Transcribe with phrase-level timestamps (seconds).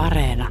[0.00, 0.48] Areena.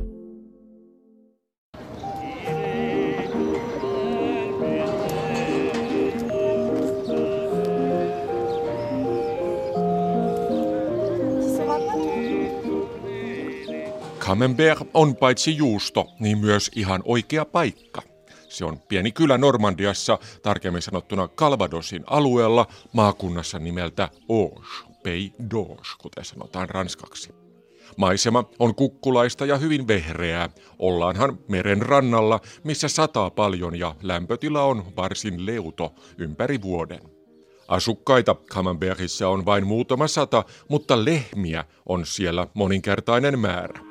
[14.20, 18.02] Camembert on paitsi juusto, niin myös ihan oikea paikka.
[18.50, 24.68] Se on pieni kylä Normandiassa, tarkemmin sanottuna Calvadosin alueella, maakunnassa nimeltä Auge,
[25.04, 27.49] Pays d'Auge, kuten sanotaan ranskaksi.
[27.98, 30.50] Maisema on kukkulaista ja hyvin vehreää.
[30.80, 37.02] Ollaanhan meren rannalla, missä sataa paljon ja lämpötila on varsin leuto ympäri vuoden.
[37.68, 43.89] Asukkaita Camembertissa on vain muutama sata, mutta lehmiä on siellä moninkertainen määrä.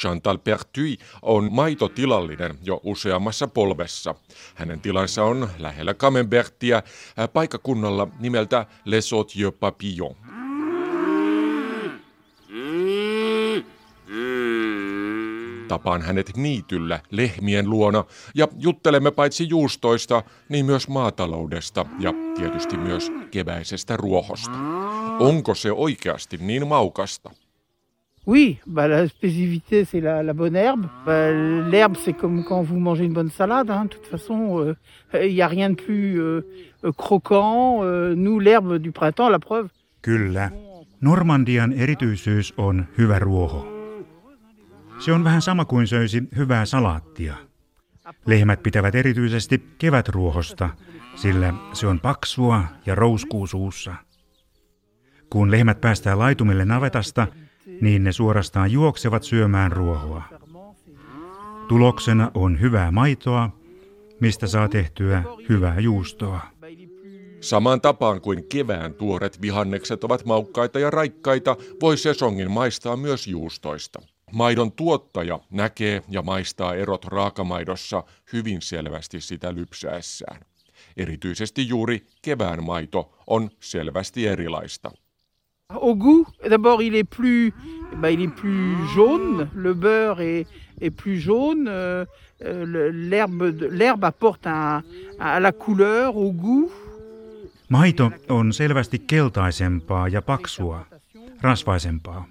[0.00, 4.14] Chantal Pertuis on maitotilallinen jo useammassa polvessa.
[4.54, 10.16] Hänen tilansa on lähellä Camembertia äh, paikakunnalla nimeltä Les Autieux Papillon.
[15.68, 23.12] Tapaan hänet niityllä lehmien luona ja juttelemme paitsi juustoista, niin myös maataloudesta ja tietysti myös
[23.30, 24.58] keväisestä ruohosta.
[25.18, 27.30] Onko se oikeasti niin maukasta?
[28.28, 30.86] Oui, bah la spécificité c'est la, la, bonne herbe.
[31.06, 33.70] Bah, L'herbe c'est comme quand vous mangez une bonne salade.
[33.70, 33.86] Hein.
[33.86, 34.74] De toute façon,
[35.14, 36.42] il euh, n'y a rien de plus euh,
[36.98, 37.80] croquant.
[37.82, 39.70] Euh, nous, l'herbe du printemps, la preuve.
[40.02, 40.50] Kyllä.
[41.00, 43.66] Normandian erityisyys on hyvä ruoho.
[44.98, 47.34] Se on vähän sama kuin söisi hyvää salaattia.
[48.26, 50.70] Lehmät pitävät erityisesti kevätruohosta,
[51.16, 53.94] sillä se on paksua ja rouskuu suussa.
[55.30, 57.26] Kun lehmät päästään laitumille navetasta,
[57.80, 60.22] niin ne suorastaan juoksevat syömään ruohoa.
[61.68, 63.50] Tuloksena on hyvää maitoa,
[64.20, 66.40] mistä saa tehtyä hyvää juustoa.
[67.40, 74.02] Samaan tapaan kuin kevään tuoret vihannekset ovat maukkaita ja raikkaita, voi sesongin maistaa myös juustoista.
[74.32, 80.40] Maidon tuottaja näkee ja maistaa erot raakamaidossa hyvin selvästi sitä lypsäessään.
[80.96, 84.90] Erityisesti juuri kevään maito on selvästi erilaista.
[85.74, 87.52] Au goût, d'abord il est plus,
[87.96, 90.46] bah, il est plus jaune, le beurre est,
[90.80, 92.06] est plus jaune, euh,
[92.42, 94.82] euh l'herbe, l'herbe apporte un,
[95.18, 96.70] à la couleur, au goût.
[97.68, 100.86] Maito on selvästi keltaisempaa ja paksua,
[101.40, 102.24] rasvaisempaa.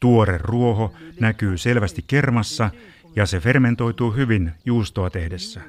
[0.00, 2.70] Tuore ruoho näkyy selvästi kermassa
[3.16, 5.60] ja se fermentoituu hyvin juustoa tehdessä.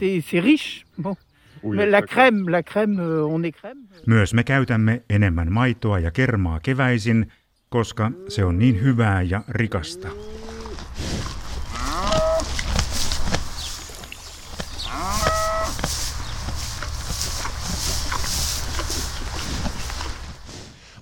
[0.00, 0.84] C'est riche.
[1.02, 1.16] Bon.
[1.62, 3.78] La crème, la crème, euh, on est crème.
[4.06, 7.32] Myös me käytämme enemmän maitoa ja kermaa keväisin,
[7.68, 10.08] koska se on niin hyvää ja rikasta.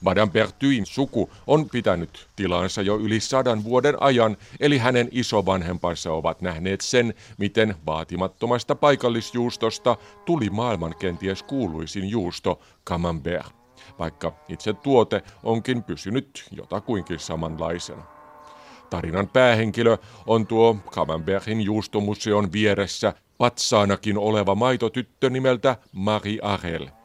[0.00, 6.40] Madame Bertuin suku on pitänyt tilansa jo yli sadan vuoden ajan, eli hänen isovanhempansa ovat
[6.40, 13.46] nähneet sen, miten vaatimattomasta paikallisjuustosta tuli maailman kenties kuuluisin juusto Camembert,
[13.98, 18.02] vaikka itse tuote onkin pysynyt jotakuinkin samanlaisena.
[18.90, 26.88] Tarinan päähenkilö on tuo Camembertin juustomuseon vieressä patsaanakin oleva maitotyttö nimeltä Marie Arel–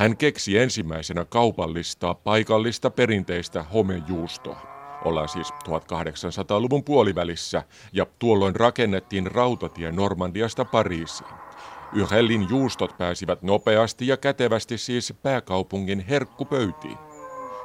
[0.00, 4.60] hän keksi ensimmäisenä kaupallistaa paikallista perinteistä homejuustoa.
[5.04, 7.62] Ollaan siis 1800-luvun puolivälissä
[7.92, 11.30] ja tuolloin rakennettiin rautatie Normandiasta Pariisiin.
[11.92, 17.09] Yrellin juustot pääsivät nopeasti ja kätevästi siis pääkaupungin herkkupöytiin.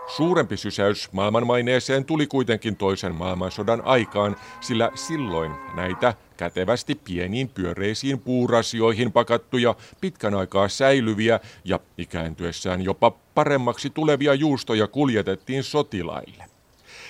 [0.07, 9.11] Suurempi sysäys maailmanmaineeseen tuli kuitenkin toisen maailmansodan aikaan, sillä silloin näitä kätevästi pieniin pyöreisiin puurasioihin
[9.11, 16.54] pakattuja, pitkän aikaa säilyviä ja ikääntyessään jopa paremmaksi tulevia juustoja kuljetettiin sotilaille.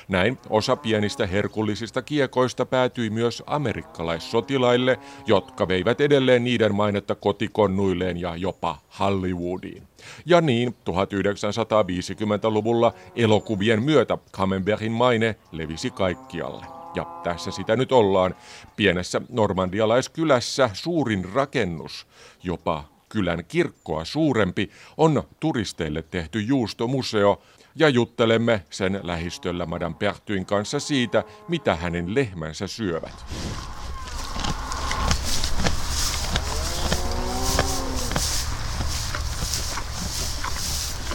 [0.07, 8.35] Näin osa pienistä herkullisista kiekoista päätyi myös amerikkalaissotilaille, jotka veivät edelleen niiden mainetta kotikonnuilleen ja
[8.35, 9.83] jopa Hollywoodiin.
[10.25, 16.65] Ja niin 1950-luvulla elokuvien myötä Camembertin maine levisi kaikkialle.
[16.95, 18.35] Ja tässä sitä nyt ollaan.
[18.75, 22.07] Pienessä normandialaiskylässä suurin rakennus,
[22.43, 27.41] jopa kylän kirkkoa suurempi, on turisteille tehty juustomuseo,
[27.75, 33.25] ja juttelemme sen lähistöllä Madame Pertyin kanssa siitä, mitä hänen lehmänsä syövät.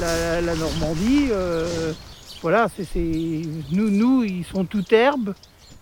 [0.00, 1.96] La, la, la Normandie, euh,
[2.42, 5.34] voilà, c'est, nous, nous, ils sont toutes herbes,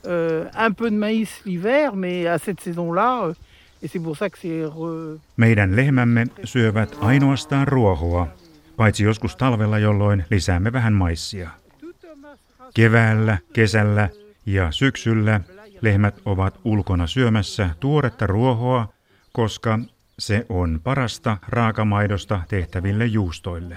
[0.06, 3.34] euh, un peu de maïs l'hiver, mais à cette saison-là, euh,
[5.36, 8.26] Meidän lehmämme syövät ainoastaan ruohoa,
[8.78, 11.50] paitsi joskus talvella, jolloin lisäämme vähän maissia.
[12.74, 14.08] Keväällä, kesällä
[14.46, 15.40] ja syksyllä
[15.80, 18.88] lehmät ovat ulkona syömässä tuoretta ruohoa,
[19.32, 19.78] koska
[20.18, 23.76] se on parasta raakamaidosta tehtäville juustoille.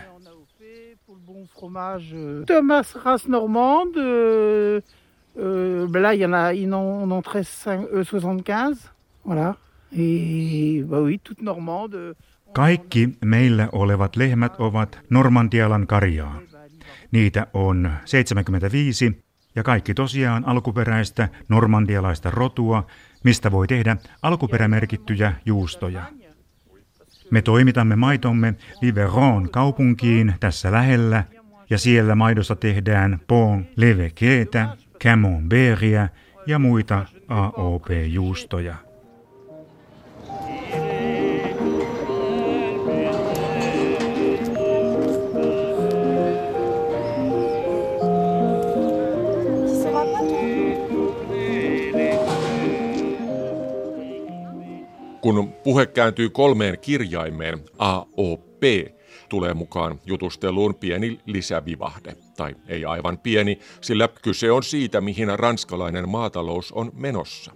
[2.45, 4.83] Thomas race normande, euh,
[5.37, 8.89] euh, là il y en a, ils en ont 13, euh, 75,
[9.25, 9.55] voilà.
[9.91, 12.15] Et bah oui, toute normande.
[12.53, 16.39] Kaikki meillä olevat lehmät ovat Normandialan karjaa.
[17.11, 19.23] Niitä on 75
[19.55, 22.87] ja kaikki tosiaan alkuperäistä normandialaista rotua,
[23.23, 26.03] mistä voi tehdä alkuperämerkittyjä juustoja.
[27.31, 31.23] Me toimitamme maitomme Viveron kaupunkiin tässä lähellä
[31.69, 36.09] ja siellä maidosta tehdään Pont Levequetä, Camembertia
[36.47, 38.90] ja muita AOP-juustoja.
[55.21, 58.63] Kun puhe kääntyy kolmeen kirjaimeen, AOP,
[59.29, 62.15] tulee mukaan jutusteluun pieni lisävivahde.
[62.37, 67.51] Tai ei aivan pieni, sillä kyse on siitä, mihin ranskalainen maatalous on menossa.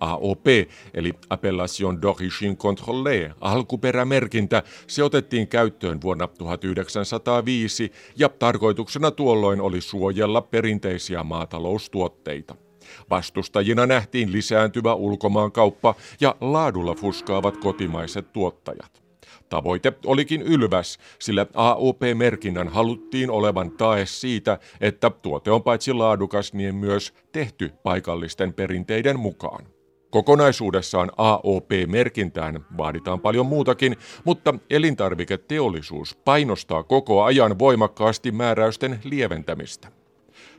[0.00, 0.46] AOP,
[0.94, 10.42] eli Appellation d'origine contrôlée, alkuperämerkintä, se otettiin käyttöön vuonna 1905 ja tarkoituksena tuolloin oli suojella
[10.42, 12.67] perinteisiä maataloustuotteita.
[13.10, 19.02] Vastustajina nähtiin lisääntyvä ulkomaankauppa ja laadulla fuskaavat kotimaiset tuottajat.
[19.48, 26.74] Tavoite olikin ylväs, sillä AOP-merkinnän haluttiin olevan tae siitä, että tuote on paitsi laadukas, niin
[26.74, 29.66] myös tehty paikallisten perinteiden mukaan.
[30.10, 39.88] Kokonaisuudessaan AOP-merkintään vaaditaan paljon muutakin, mutta elintarviketeollisuus painostaa koko ajan voimakkaasti määräysten lieventämistä.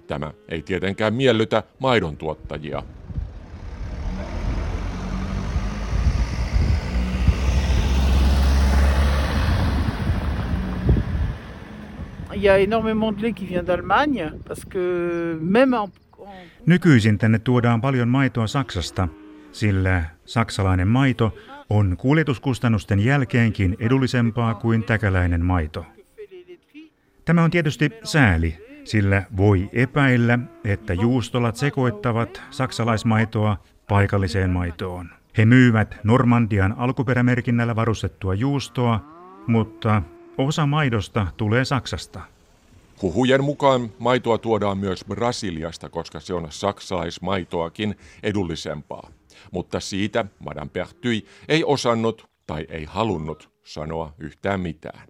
[0.09, 2.83] Tämä ei tietenkään miellytä maidon tuottajia.
[12.33, 15.91] Il y a énormément de lait qui vient d'Allemagne parce que même en
[16.65, 19.07] Nykyisin tänne tuodaan paljon maitoa Saksasta,
[19.51, 21.37] sillä saksalainen maito
[21.69, 25.85] on kuljetuskustannusten jälkeenkin edullisempaa kuin täkäläinen maito.
[27.25, 33.57] Tämä on tietysti sääli, sillä voi epäillä, että juustolat sekoittavat saksalaismaitoa
[33.89, 35.09] paikalliseen maitoon.
[35.37, 38.99] He myyvät Normandian alkuperämerkinnällä varustettua juustoa,
[39.47, 40.01] mutta
[40.37, 42.21] osa maidosta tulee Saksasta.
[43.01, 49.09] Huhujen mukaan maitoa tuodaan myös Brasiliasta, koska se on saksalaismaitoakin edullisempaa.
[49.51, 55.07] Mutta siitä Madame Pertyi ei osannut tai ei halunnut sanoa yhtään mitään.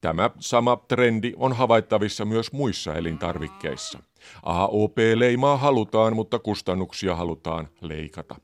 [0.00, 3.98] Tämä sama trendi on havaittavissa myös muissa elintarvikkeissa.
[4.42, 8.34] AOP-leimaa halutaan, mutta kustannuksia halutaan leikata.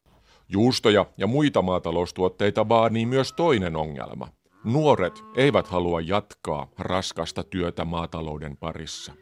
[0.49, 4.29] Juustoja ja muita maataloustuotteita vaanii myös toinen ongelma.
[4.65, 9.13] Nuoret eivät halua jatkaa raskasta työtä maatalouden parissa.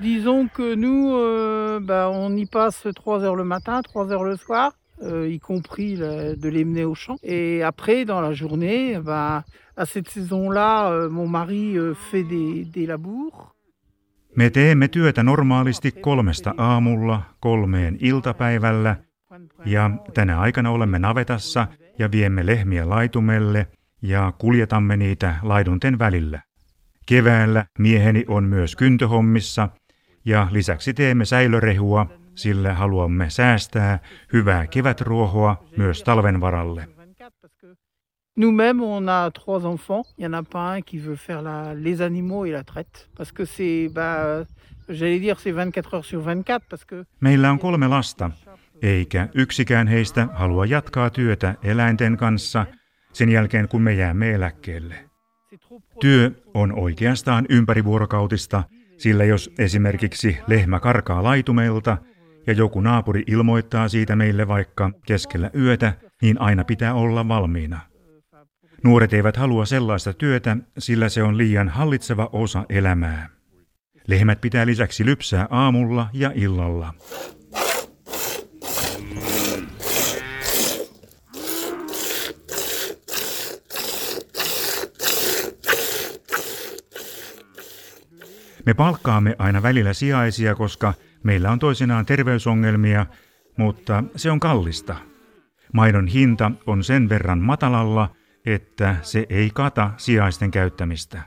[0.00, 4.36] Disons que nous, euh, bah, on y passe 3 heures le matin, 3 heures le
[4.36, 7.16] soir, euh, y compris le, de les mener au champ.
[7.22, 9.44] Et après, dans la journée, bah,
[9.76, 13.54] à cette saison-là, euh, mon mari euh, fait des, des labours.
[14.36, 18.96] Me teemme työtä normaalisti kolmesta aamulla kolmeen iltapäivällä
[19.64, 21.66] ja tänä aikana olemme navetassa
[21.98, 23.66] ja viemme lehmiä laitumelle
[24.02, 26.40] ja kuljetamme niitä laidunten välillä.
[27.06, 29.68] Keväällä mieheni on myös kyntöhommissa
[30.24, 33.98] ja lisäksi teemme säilörehua, sillä haluamme säästää
[34.32, 36.88] hyvää kevätruohoa myös talven varalle.
[38.36, 40.14] Nous-mêmes, on a trois enfants.
[40.18, 43.08] Il n'y en a pas un qui veut faire la, les animaux et la traite.
[43.16, 44.46] Parce que c'est, bah,
[44.88, 46.66] j'allais dire, c'est 24 heures sur 24.
[46.70, 47.04] Parce que...
[47.20, 48.30] Meillä on kolme lasta,
[48.82, 52.66] eikä yksikään heistä halua jatkaa työtä eläinten kanssa
[53.12, 54.94] sen jälkeen, kun me jäämme eläkkeelle.
[56.00, 58.62] Työ on oikeastaan ympärivuorokautista
[59.00, 61.98] sillä jos esimerkiksi lehmä karkaa laitumelta
[62.46, 65.92] ja joku naapuri ilmoittaa siitä meille vaikka keskellä yötä,
[66.22, 67.80] niin aina pitää olla valmiina.
[68.84, 73.28] Nuoret eivät halua sellaista työtä, sillä se on liian hallitseva osa elämää.
[74.06, 76.94] Lehmät pitää lisäksi lypsää aamulla ja illalla.
[88.66, 93.06] Me palkkaamme aina välillä sijaisia, koska meillä on toisinaan terveysongelmia,
[93.56, 94.96] mutta se on kallista.
[95.72, 98.08] Maidon hinta on sen verran matalalla,
[98.46, 101.22] että se ei kata sijaisten käyttämistä.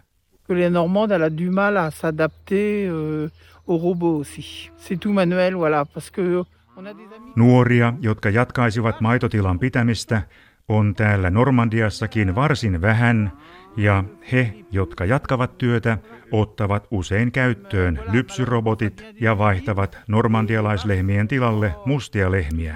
[0.50, 3.32] Les Normandes, elle a du mal à s'adapter euh,
[3.68, 4.72] au robot aussi.
[4.78, 6.46] C'est tout manuel, voilà, parce que
[7.36, 10.22] Nuoria, jotka jatkaisivat maitotilan pitämistä,
[10.70, 13.32] on täällä Normandiassakin varsin vähän,
[13.78, 15.98] ja he, jotka jatkavat työtä,
[16.32, 22.76] ottavat usein käyttöön lypsyrobotit ja vaihtavat normandialaislehmien tilalle mustia lehmiä.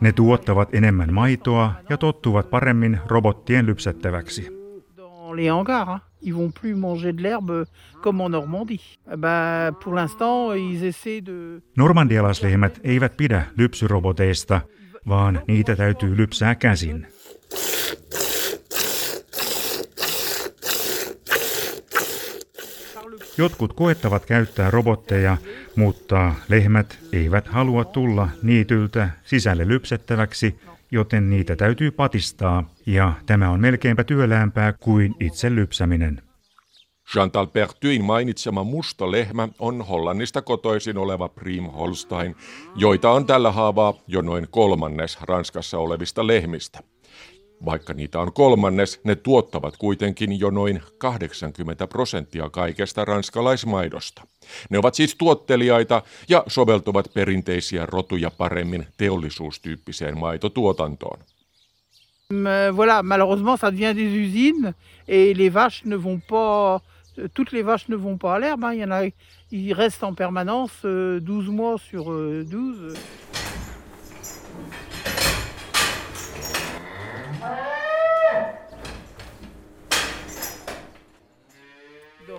[0.00, 4.63] Ne tuottavat enemmän maitoa ja tottuvat paremmin robottien lypsettäväksi.
[5.36, 6.00] Les hangars.
[6.22, 7.66] Ils vont plus manger de l'herbe
[8.02, 8.98] comme en Normandie.
[9.16, 11.62] Bah, pour l'instant, ils essaient de...
[11.76, 14.60] Normandialaislehmät eivät pidä lypsyroboteista,
[15.08, 17.06] vaan niitä täytyy lypsää käsin.
[23.38, 25.36] Jotkut koettavat käyttää robotteja,
[25.76, 30.60] mutta lehmät eivät halua tulla niityltä sisälle lypsettäväksi,
[30.94, 36.22] joten niitä täytyy patistaa, ja tämä on melkeinpä työläämpää kuin itse lypsäminen.
[37.12, 42.36] Chantal Pertyin mainitsema musta lehmä on Hollannista kotoisin oleva Prim Holstein,
[42.76, 46.80] joita on tällä haavaa jo noin kolmannes Ranskassa olevista lehmistä.
[47.64, 54.22] Vaikka niitä on kolmannes, ne tuottavat kuitenkin jo noin 80 prosenttia kaikesta ranskalaismaidosta.
[54.70, 61.18] Ne ovat siis tuottelijaita ja soveltuvat perinteisiä rotuja paremmin teollisuustyyppiseen maitotuotantoon.
[62.76, 64.74] Voilà, malheureusement ça devient des usines
[65.08, 66.80] et les vaches ne vont pas
[67.34, 69.10] toutes les vaches ne vont pas à l'herbe, il y en a
[69.52, 72.94] ils restent en permanence 12 euh, mois sur 12.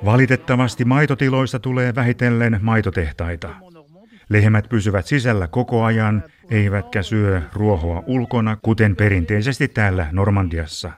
[0.06, 3.50] Valitettavasti maitotiloista tulee vähitellen maitotehtaita.
[4.30, 10.92] Lehmät pysyvät sisällä koko ajan, eivätkä syö ruohoa ulkona, kuten perinteisesti täällä Normandiassa.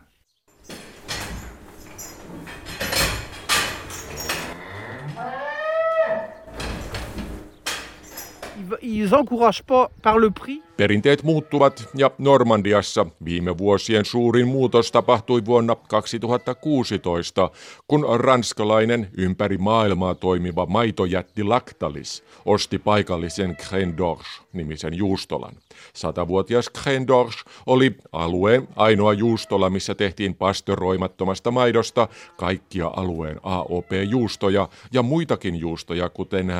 [8.82, 15.46] Ils encouragent pas par le prix Perinteet muuttuvat ja Normandiassa viime vuosien suurin muutos tapahtui
[15.46, 17.50] vuonna 2016,
[17.88, 25.54] kun ranskalainen ympäri maailmaa toimiva maitojätti Lactalis osti paikallisen Crène nimisen juustolan.
[25.94, 35.56] Satavuotias Crène oli alueen ainoa juustola, missä tehtiin pastoroimattomasta maidosta kaikkia alueen AOP-juustoja ja muitakin
[35.56, 36.54] juustoja, kuten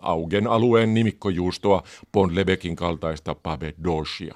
[0.00, 4.34] Augen alueen nimikkojuustoa Ponlebekin kaltaista Pavedosia.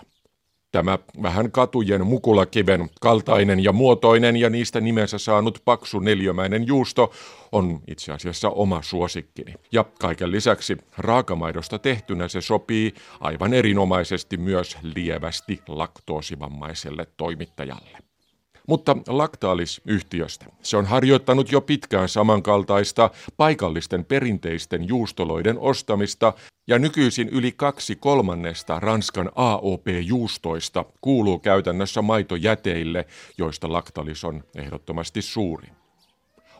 [0.72, 7.12] Tämä vähän katujen mukulakiven kaltainen ja muotoinen ja niistä nimensä saanut paksu neljömäinen juusto
[7.52, 9.54] on itse asiassa oma suosikkini.
[9.72, 17.98] Ja kaiken lisäksi raakamaidosta tehtynä se sopii aivan erinomaisesti myös lievästi laktoosivammaiselle toimittajalle.
[18.68, 20.46] Mutta Lactalis-yhtiöstä.
[20.62, 26.32] Se on harjoittanut jo pitkään samankaltaista paikallisten perinteisten juustoloiden ostamista
[26.68, 33.06] ja nykyisin yli kaksi kolmannesta Ranskan AOP-juustoista kuuluu käytännössä maitojäteille,
[33.38, 35.68] joista Lactalis on ehdottomasti suuri.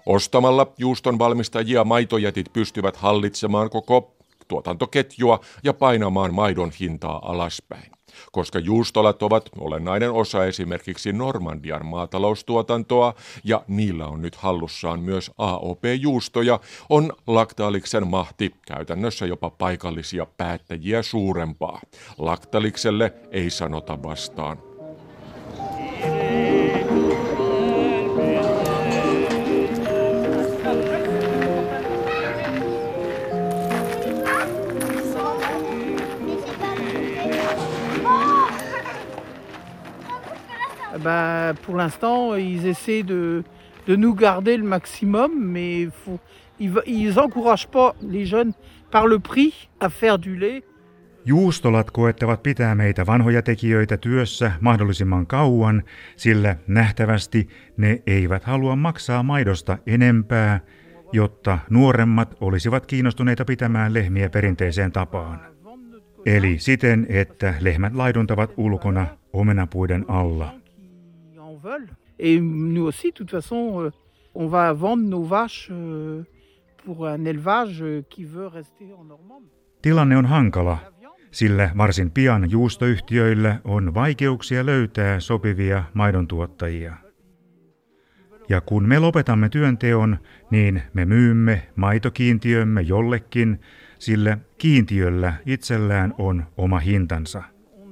[0.07, 4.17] Ostamalla juuston valmistajia maitojätit pystyvät hallitsemaan koko
[4.49, 7.98] tuotantoketjua ja painamaan maidon hintaa alaspäin.
[8.33, 16.61] Koska juustolat ovat olennainen osa esimerkiksi Normandian maataloustuotantoa ja niillä on nyt hallussaan myös AOP-juustoja,
[16.89, 21.81] on Laktaaliksen mahti käytännössä jopa paikallisia päättäjiä suurempaa.
[22.19, 24.68] Laktalikselle ei sanota vastaan.
[41.05, 43.45] Bah, pour l'instant, ils essaient de,
[43.87, 46.21] de nous garder le maximum, mais faut,
[46.87, 48.53] ils n'encouragent pas les jeunes
[48.91, 50.63] par le prix à faire du lait.
[51.25, 55.83] Juustolat koettavat pitää meitä vanhoja tekijöitä työssä mahdollisimman kauan,
[56.17, 60.61] sillä nähtävästi ne eivät halua maksaa maidosta enempää,
[61.13, 65.41] jotta nuoremmat olisivat kiinnostuneita pitämään lehmiä perinteiseen tapaan.
[66.27, 70.58] Eli siten, että lehmät laiduntavat ulkona omenapuiden alla.
[71.63, 71.91] Veulent.
[72.19, 73.91] Et nous aussi, de toute façon, euh,
[74.35, 76.25] on va vendre nos vaches euh,
[76.85, 79.51] pour un élevage euh, qui veut rester en Normandie.
[79.83, 80.79] Tilanne on hankala.
[81.31, 86.97] sillä varsin pian juustoyhtiöillä on vaikeuksia löytää sopivia maidontuottajia.
[88.49, 90.19] Ja kun me lopetamme työnteon,
[90.51, 93.61] niin me myymme maitokiintiömme jollekin,
[93.99, 97.43] sillä kiintiöllä itsellään on oma hintansa.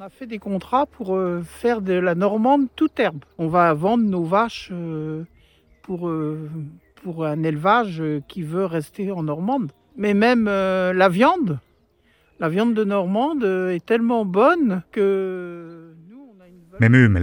[0.07, 3.25] A fait des contrats pour euh, faire de la normande toute herbe.
[3.39, 5.25] On va vendre nos vaches euh,
[5.83, 6.49] pour, euh,
[7.03, 9.73] pour un élevage qui veut rester en Normande.
[9.97, 11.59] Mais même la viande,
[12.39, 15.93] la viande de Normande est tellement bonne que
[16.79, 17.19] me myymme.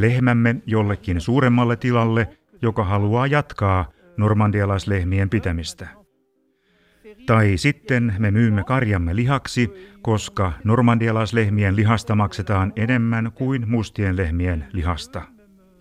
[7.26, 15.22] Tai sitten me myymme karjamme lihaksi, koska normandialaislehmien lihasta maksetaan enemmän kuin mustien lehmien lihasta.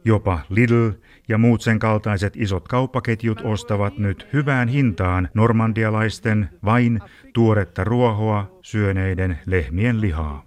[0.04, 0.90] Jopa Lidl
[1.28, 7.00] ja muut sen kaltaiset isot kauppaketjut ostavat nyt hyvään hintaan normandialaisten vain
[7.32, 10.44] tuoretta ruohoa syöneiden lehmien lihaa.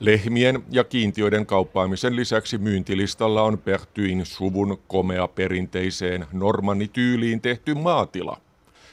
[0.00, 8.40] Lehmien ja kiintiöiden kauppaamisen lisäksi myyntilistalla on Pertyin suvun komea perinteiseen normannityyliin tehty maatila.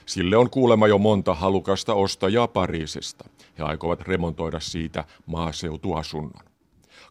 [0.05, 3.29] Sille on kuulema jo monta halukasta ostajaa Pariisista.
[3.57, 6.45] He aikovat remontoida siitä maaseutuasunnon.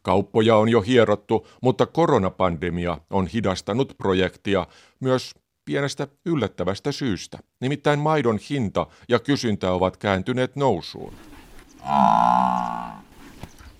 [0.02, 4.66] Kauppoja on jo hierottu, mutta koronapandemia on hidastanut projektia
[5.00, 5.30] myös
[5.64, 7.38] pienestä yllättävästä syystä.
[7.60, 11.14] Nimittäin maidon hinta ja kysyntä ovat kääntyneet nousuun.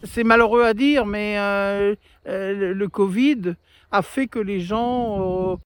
[0.05, 1.95] C'est malheureux à dire, mais euh,
[2.29, 3.55] euh, le Covid
[3.91, 5.57] a fait que les gens euh,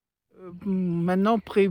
[0.41, 0.53] euh,
[1.07, 1.71] maintenant pré...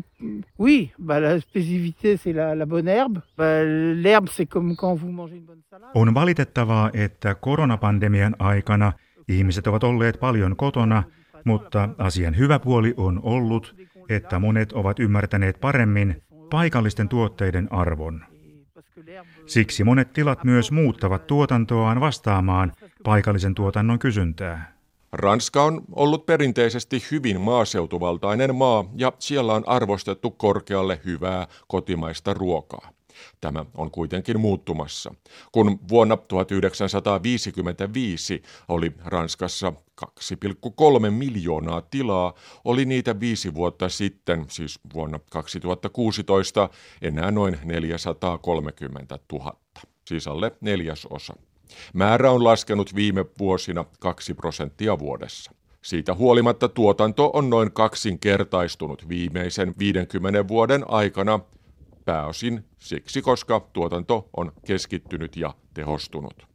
[0.57, 3.19] Oui, bah, la spécificité c'est la, la bonne herbe.
[3.37, 3.63] Bah,
[4.03, 5.91] L'herbe c'est comme quand vous mangez une bonne salade.
[5.95, 8.93] On valitettavaa, että koronapandemian aikana
[9.27, 11.03] ihmiset ovat olleet paljon kotona,
[11.45, 13.75] mutta asian hyvä puoli on ollut,
[14.09, 18.34] että monet ovat ymmärtäneet paremmin paikallisten tuotteiden arvon.
[19.45, 24.75] Siksi monet tilat myös muuttavat tuotantoaan vastaamaan paikallisen tuotannon kysyntää.
[25.11, 32.94] Ranska on ollut perinteisesti hyvin maaseutuvaltainen maa ja siellä on arvostettu korkealle hyvää kotimaista ruokaa.
[33.41, 35.13] Tämä on kuitenkin muuttumassa.
[35.51, 39.73] Kun vuonna 1955 oli Ranskassa
[40.05, 42.33] 2,3 miljoonaa tilaa,
[42.65, 46.69] oli niitä viisi vuotta sitten, siis vuonna 2016,
[47.01, 49.57] enää noin 430 000,
[50.05, 51.33] siis alle neljäsosa.
[51.93, 55.51] Määrä on laskenut viime vuosina 2 prosenttia vuodessa.
[55.81, 61.39] Siitä huolimatta tuotanto on noin kaksinkertaistunut viimeisen 50 vuoden aikana
[62.05, 66.47] pääosin siksi, koska tuotanto on keskittynyt ja tehostunut.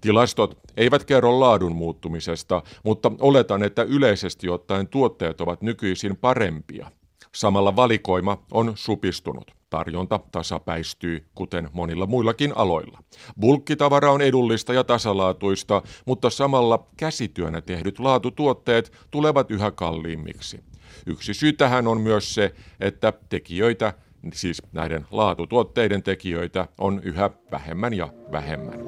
[0.00, 6.90] Tilastot eivät kerro laadun muuttumisesta, mutta oletan, että yleisesti ottaen tuotteet ovat nykyisin parempia.
[7.34, 9.50] Samalla valikoima on supistunut.
[9.70, 13.02] Tarjonta tasapäistyy, kuten monilla muillakin aloilla.
[13.40, 20.64] Bulkkitavara on edullista ja tasalaatuista, mutta samalla käsityönä tehdyt laatutuotteet tulevat yhä kalliimmiksi.
[21.06, 23.94] Yksi syy tähän on myös se, että tekijöitä
[24.32, 28.78] siis näiden laatutuotteiden tekijöitä on yhä vähemmän ja vähemmän.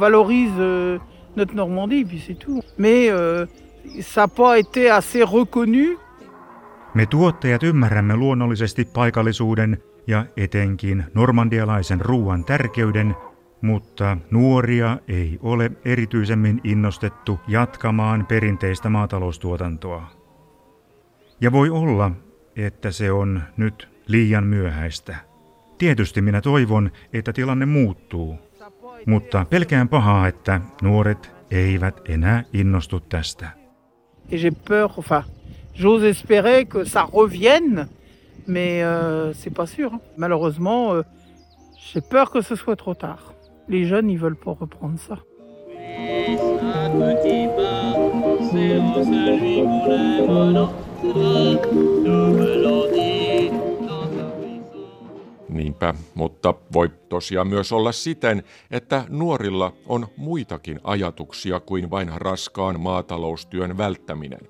[0.00, 1.00] Valorise euh,
[1.36, 2.62] notre Normandie, puis c'est tout.
[2.78, 3.46] Mais euh,
[4.00, 5.98] ça n'a pas été assez reconnu.
[6.94, 13.16] Me tuottajat ymmärrämme luonnollisesti paikallisuuden ja etenkin normandialaisen ruoan tärkeyden,
[13.60, 20.10] mutta nuoria ei ole erityisemmin innostettu jatkamaan perinteistä maataloustuotantoa.
[21.40, 22.10] Ja voi olla,
[22.56, 25.33] että se on nyt liian myöhäistä.
[25.78, 28.38] Tietysti minä toivon, että tilanne muuttuu.
[29.06, 33.50] Mutta pelkään pahaa, että nuoret eivät enää innostu tästä.
[34.30, 35.22] Et j'ai peur, enfin,
[35.74, 37.88] j'ose espérer que ça revienne,
[38.46, 39.92] mais euh, c'est pas sûr.
[39.92, 40.00] Hein.
[40.16, 41.02] Malheureusement, euh,
[41.76, 43.34] j'ai peur que ce soit trop tard.
[43.68, 45.18] Les jeunes, ils veulent pas reprendre ça.
[55.54, 62.80] Niinpä, mutta voi tosiaan myös olla siten, että nuorilla on muitakin ajatuksia kuin vain raskaan
[62.80, 64.40] maataloustyön välttäminen.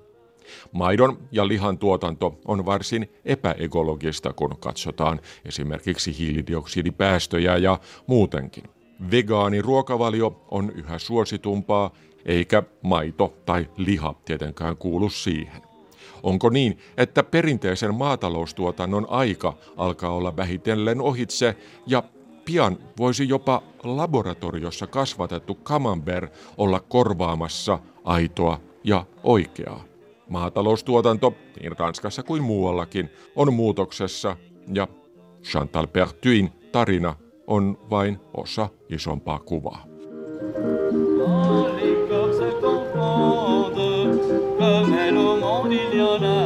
[0.71, 8.63] Maidon ja lihan tuotanto on varsin epäekologista, kun katsotaan esimerkiksi hiilidioksidipäästöjä ja muutenkin.
[9.11, 11.91] Vegaani ruokavalio on yhä suositumpaa,
[12.25, 15.61] eikä maito tai liha tietenkään kuulu siihen.
[16.23, 21.55] Onko niin, että perinteisen maataloustuotannon aika alkaa olla vähitellen ohitse
[21.87, 22.03] ja
[22.45, 29.83] pian voisi jopa laboratoriossa kasvatettu camembert olla korvaamassa aitoa ja oikeaa?
[30.29, 34.37] Maataloustuotanto, niin Ranskassa kuin muuallakin, on muutoksessa
[34.73, 34.87] ja
[35.43, 37.15] Chantal Pertuin tarina
[37.47, 39.85] on vain osa isompaa kuvaa.
[44.65, 46.44] Comme elle au monde il y en a